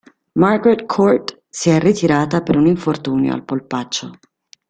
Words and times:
Margaret 0.33 0.87
Court 0.87 1.43
si 1.47 1.69
è 1.69 1.77
ritirata 1.79 2.41
per 2.41 2.55
un 2.55 2.65
infortunio 2.65 3.35
al 3.35 3.43
polpaccio. 3.45 4.13